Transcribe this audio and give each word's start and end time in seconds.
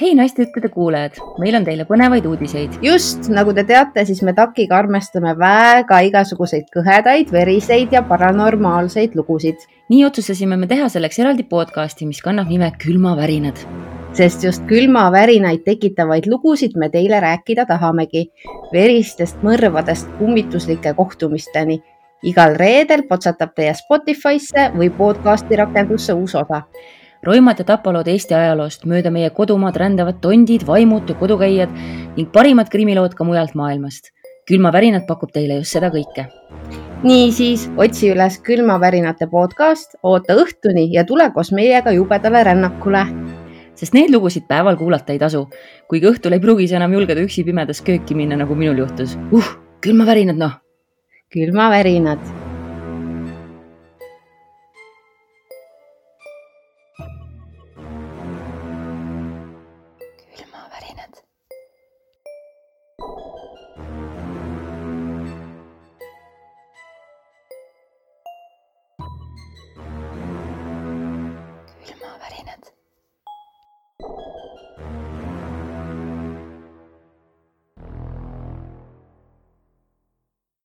hei 0.00 0.14
naistejuttude 0.14 0.68
kuulajad, 0.68 1.18
meil 1.38 1.56
on 1.58 1.64
teile 1.64 1.84
põnevaid 1.84 2.24
uudiseid. 2.26 2.78
just 2.82 3.28
nagu 3.28 3.52
te 3.52 3.64
teate, 3.64 4.04
siis 4.08 4.22
me 4.22 4.32
Takiga 4.32 4.78
armastame 4.78 5.34
väga 5.38 6.00
igasuguseid 6.08 6.70
kõhedaid, 6.72 7.32
veriseid 7.32 7.92
ja 7.92 8.02
paranormaalseid 8.02 9.14
lugusid. 9.14 9.58
nii 9.92 10.04
otsustasime 10.04 10.56
me 10.56 10.66
teha 10.66 10.88
selleks 10.88 11.18
eraldi 11.18 11.44
podcasti, 11.44 12.06
mis 12.06 12.22
kannab 12.22 12.48
nime 12.48 12.72
Külmavärinad. 12.84 13.60
sest 14.12 14.44
just 14.44 14.64
külmavärinaid 14.66 15.64
tekitavaid 15.64 16.26
lugusid 16.26 16.76
me 16.76 16.88
teile 16.88 17.20
rääkida 17.20 17.66
tahamegi. 17.66 18.30
veristest 18.72 19.42
mõrvadest 19.42 20.08
kummituslike 20.18 20.94
kohtumisteni. 20.94 21.82
igal 22.22 22.56
reedel 22.56 23.02
potsatab 23.08 23.54
teie 23.54 23.74
Spotify'sse 23.74 24.72
või 24.74 24.90
podcasti 24.90 25.56
rakendusse 25.56 26.12
uus 26.12 26.34
osa 26.34 26.62
roimad 27.22 27.58
ja 27.58 27.64
tapalood 27.64 28.08
Eesti 28.10 28.34
ajaloost, 28.34 28.86
mööda 28.88 29.10
meie 29.14 29.30
kodumaad 29.30 29.76
rändavad 29.78 30.18
tondid, 30.22 30.64
vaimud 30.66 31.10
ja 31.10 31.14
kodukäijad 31.18 31.70
ning 32.16 32.30
parimad 32.34 32.70
krimilood 32.72 33.14
ka 33.14 33.24
mujalt 33.24 33.54
maailmast. 33.54 34.10
külmavärinad 34.48 35.04
pakub 35.06 35.30
teile 35.30 35.60
just 35.60 35.70
seda 35.76 35.90
kõike. 35.94 36.26
niisiis 37.02 37.68
otsi 37.76 38.10
üles 38.10 38.40
külmavärinate 38.42 39.26
podcast, 39.30 39.94
oota 40.02 40.34
õhtuni 40.34 40.88
ja 40.90 41.04
tule 41.04 41.30
koos 41.30 41.52
meiega 41.52 41.92
jubedale 41.92 42.44
rännakule. 42.44 43.06
sest 43.74 43.94
neid 43.94 44.10
lugusid 44.10 44.48
päeval 44.48 44.76
kuulata 44.76 45.12
ei 45.12 45.18
tasu, 45.18 45.48
kuigi 45.88 46.06
õhtul 46.10 46.32
ei 46.32 46.40
pruugi 46.40 46.68
sa 46.68 46.76
enam 46.76 46.92
julgeda 46.92 47.20
üksi 47.20 47.44
pimedas 47.44 47.80
kööki 47.82 48.14
minna, 48.14 48.36
nagu 48.36 48.54
minul 48.54 48.78
juhtus. 48.78 49.18
uh, 49.32 49.56
külmavärinad 49.80 50.36
noh. 50.36 50.58
külmavärinad 51.32 52.41
külmavärinad 72.42 72.81